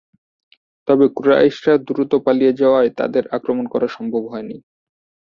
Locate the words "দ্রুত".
1.87-2.11